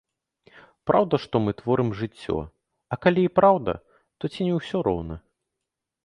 Праўда, 0.91 1.15
што 1.25 1.35
мы 1.47 1.51
творым 1.59 1.89
жыццё, 1.99 2.37
але 2.91 2.99
калі 3.03 3.21
і 3.29 3.31
праўда, 3.39 3.75
то 4.23 4.31
ці 4.33 4.41
не 4.47 4.53
ўсё 4.59 4.77
роўна? 4.89 5.15